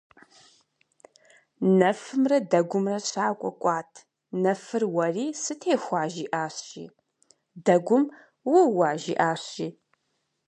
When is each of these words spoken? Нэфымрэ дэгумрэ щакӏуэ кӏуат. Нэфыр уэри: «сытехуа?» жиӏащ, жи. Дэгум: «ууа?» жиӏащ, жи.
Нэфымрэ 1.77 2.37
дэгумрэ 2.49 2.97
щакӏуэ 3.07 3.51
кӏуат. 3.61 3.91
Нэфыр 4.41 4.83
уэри: 4.93 5.25
«сытехуа?» 5.41 6.03
жиӏащ, 6.13 6.55
жи. 6.69 6.85
Дэгум: 7.65 8.03
«ууа?» 8.55 8.89
жиӏащ, 9.01 9.41
жи. 9.53 9.67